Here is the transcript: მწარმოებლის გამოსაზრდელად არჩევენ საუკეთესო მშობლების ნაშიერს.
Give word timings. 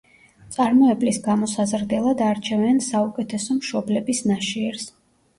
მწარმოებლის 0.43 1.17
გამოსაზრდელად 1.25 2.23
არჩევენ 2.27 2.79
საუკეთესო 2.85 3.57
მშობლების 3.59 4.23
ნაშიერს. 4.33 4.89